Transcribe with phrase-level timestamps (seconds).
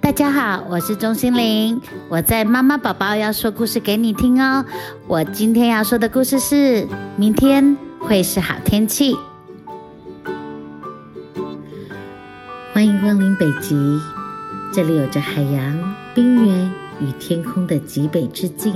[0.00, 4.64] 大家好，我是钟心凌，我在妈妈宝宝要说故事给你听哦。
[5.06, 6.86] 我今天要说的故事是：
[7.16, 9.16] 明天会是好天气。
[12.72, 13.76] 欢迎光临北极，
[14.72, 18.74] 这里有着海洋、冰原与天空的极北之境。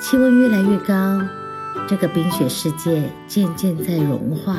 [0.00, 1.20] 气温越来越高，
[1.86, 4.58] 这个冰雪世界渐渐在融化，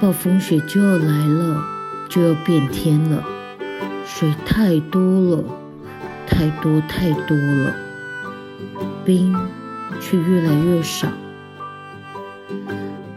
[0.00, 1.62] 暴风雪就要来了，
[2.08, 3.22] 就要变天了。
[4.10, 5.00] 水太多
[5.36, 5.44] 了，
[6.26, 7.74] 太多太多了，
[9.04, 9.36] 冰
[10.00, 11.06] 却越来越少。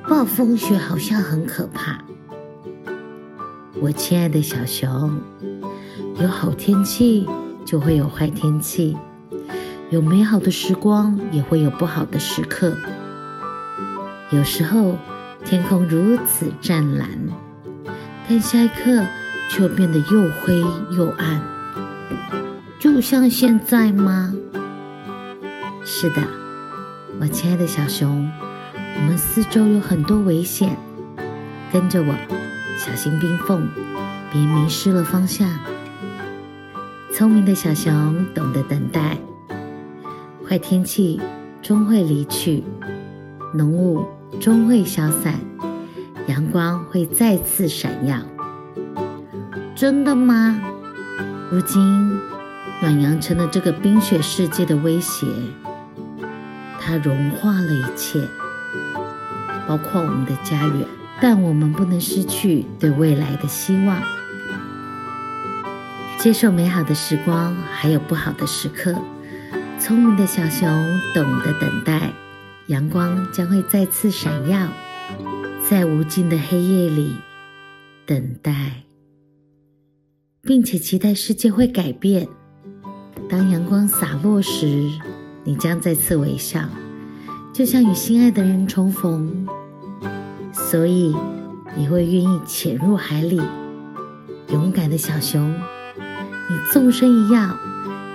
[0.07, 1.99] 暴风雪好像很可怕。
[3.79, 5.17] 我亲爱的小熊，
[6.19, 7.25] 有好天气
[7.65, 8.95] 就会有坏天气，
[9.89, 12.75] 有美好的时光也会有不好的时刻。
[14.29, 14.97] 有时候
[15.45, 17.09] 天空如此湛蓝，
[18.27, 19.03] 但下一刻。
[19.53, 20.61] 却变得又灰
[20.95, 21.41] 又暗，
[22.79, 24.33] 就像现在吗？
[25.83, 26.21] 是的，
[27.19, 28.31] 我亲爱的小熊，
[28.95, 30.77] 我们四周有很多危险，
[31.69, 32.15] 跟着我，
[32.77, 33.67] 小心冰缝，
[34.31, 35.49] 别迷失了方向。
[37.11, 39.17] 聪明的小熊懂得等待，
[40.47, 41.19] 坏天气
[41.61, 42.63] 终会离去，
[43.53, 44.05] 浓雾
[44.39, 45.33] 终会消散，
[46.27, 48.17] 阳光会再次闪耀。
[49.75, 50.59] 真的吗？
[51.49, 52.19] 如今，
[52.81, 55.25] 暖阳成了这个冰雪世界的威胁，
[56.79, 58.21] 它融化了一切，
[59.67, 60.85] 包括我们的家园。
[61.23, 64.01] 但我们不能失去对未来的希望。
[66.17, 68.95] 接受美好的时光，还有不好的时刻。
[69.77, 70.67] 聪明的小熊
[71.13, 72.11] 懂得等待，
[72.67, 74.67] 阳光将会再次闪耀，
[75.69, 77.17] 在无尽的黑夜里
[78.07, 78.83] 等待。
[80.43, 82.27] 并且期待世界会改变。
[83.29, 84.89] 当阳光洒落时，
[85.43, 86.61] 你将再次微笑，
[87.53, 89.47] 就像与心爱的人重逢。
[90.51, 91.15] 所以，
[91.75, 93.41] 你会愿意潜入海里。
[94.49, 95.53] 勇敢的小熊，
[96.49, 97.49] 你纵身一跃，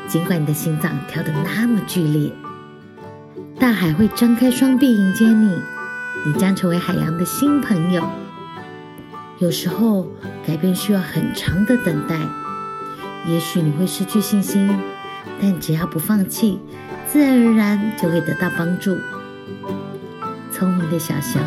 [0.07, 2.31] 尽管你的心脏跳得那么剧烈，
[3.59, 5.51] 大海会张开双臂迎接你，
[6.27, 8.05] 你将成为海洋的新朋友。
[9.39, 10.11] 有时候，
[10.47, 12.17] 改变需要很长的等待，
[13.27, 14.71] 也许你会失去信心，
[15.41, 16.61] 但只要不放弃，
[17.09, 18.97] 自然而然就会得到帮助。
[20.53, 21.43] 聪明的小熊，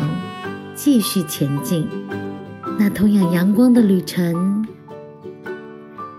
[0.74, 1.88] 继续前进，
[2.78, 4.66] 那同样阳光的旅程。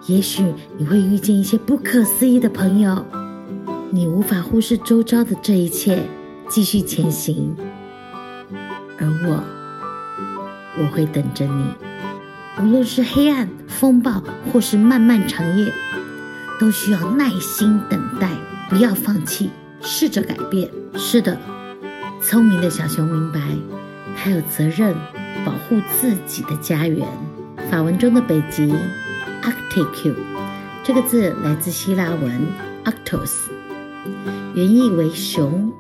[0.08, 0.44] 也许
[0.78, 3.06] 你会遇见一些不可思议的朋友，
[3.92, 6.02] 你无法忽视周遭的这一切，
[6.50, 7.56] 继续前行。
[8.98, 9.44] 而我。
[10.80, 11.66] 我会等着你，
[12.60, 15.72] 无论是黑暗、风暴，或是漫漫长夜，
[16.60, 18.30] 都需要耐心等待，
[18.70, 19.50] 不要放弃，
[19.82, 20.70] 试着改变。
[20.96, 21.38] 是的，
[22.22, 23.40] 聪明的小熊明白，
[24.16, 24.94] 他有责任
[25.46, 27.08] 保护自己的家园。
[27.70, 28.74] 法文中的北极
[29.42, 30.14] Arctique
[30.84, 32.48] 这个字来自希腊文
[32.84, 33.32] Arctos，
[34.54, 35.72] 原意为熊。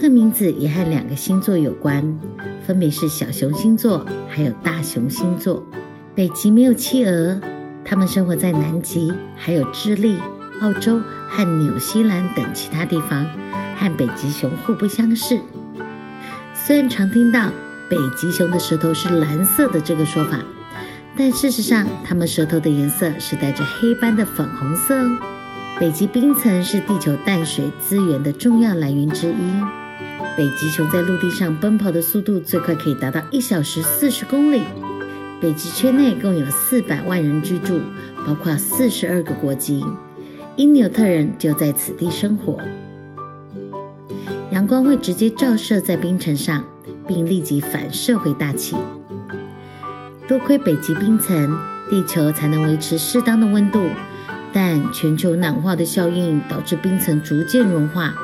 [0.00, 2.20] 这个名字也和两个星座有关，
[2.64, 5.66] 分别是小熊星座还有大熊星座。
[6.14, 7.40] 北极没有企鹅，
[7.84, 10.16] 它们生活在南极，还有智利、
[10.60, 13.26] 澳洲和纽西兰等其他地方，
[13.76, 15.40] 和北极熊互不相识。
[16.54, 17.50] 虽然常听到
[17.90, 20.38] 北极熊的舌头是蓝色的这个说法，
[21.16, 25.18] 但事实上，它们舌头的颜色是带着黑斑的粉红色哦。
[25.80, 29.87] 北极冰层是地球淡水资源的重要来源之一。
[30.36, 34.62] 北极熊在陆地上奔跑的速度最快可以达到一小时四十公里。
[35.40, 37.80] 北极圈内共有四百万人居住，
[38.26, 39.84] 包括四十二个国籍。
[40.56, 42.58] 因纽特人就在此地生活。
[44.50, 46.64] 阳光会直接照射在冰层上，
[47.06, 48.74] 并立即反射回大气。
[50.26, 51.56] 多亏北极冰层，
[51.88, 53.80] 地球才能维持适当的温度。
[54.52, 58.14] 但全球暖化的效应导致冰层逐渐融化。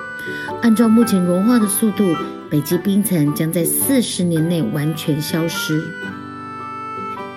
[0.62, 2.14] 按照目前融化的速度，
[2.50, 5.82] 北极冰层将在四十年内完全消失。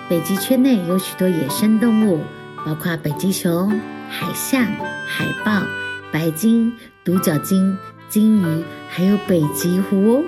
[0.08, 2.20] 北极圈内有许多野生动物，
[2.64, 3.68] 包括北极熊、
[4.08, 4.64] 海象、
[5.06, 5.62] 海豹、
[6.10, 6.72] 白鲸、
[7.04, 7.76] 独角鲸、
[8.08, 10.24] 鲸鱼，还有北极狐哦。